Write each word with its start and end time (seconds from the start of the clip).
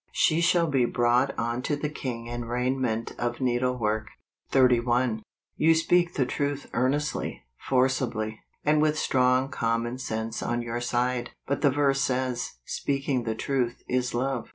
"She 0.25 0.41
shall 0.41 0.65
be 0.65 0.85
brought 0.85 1.37
unto 1.37 1.75
the 1.75 1.87
king 1.87 2.25
in 2.25 2.45
raiment 2.45 3.11
of 3.19 3.35
needleicork," 3.35 4.05
MAY. 4.51 4.51
61 4.51 4.51
31. 4.51 5.23
You 5.57 5.75
speak 5.75 6.15
the 6.15 6.25
truth 6.25 6.65
earnestly, 6.73 7.43
for¬ 7.69 7.85
cibly, 7.85 8.39
and 8.65 8.81
with 8.81 8.97
strong 8.97 9.49
common 9.49 9.99
sense 9.99 10.41
on 10.41 10.63
your 10.63 10.81
side, 10.81 11.29
but 11.45 11.61
the 11.61 11.69
verse 11.69 12.01
says, 12.01 12.53
"speaking 12.65 13.25
the 13.25 13.35
truth 13.35 13.83
in 13.87 14.03
love. 14.15 14.47